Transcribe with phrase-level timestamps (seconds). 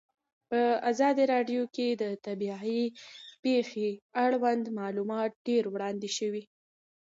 [0.49, 0.61] په
[0.91, 2.83] ازادي راډیو کې د طبیعي
[3.43, 3.89] پېښې
[4.23, 6.43] اړوند معلومات ډېر وړاندې شوي.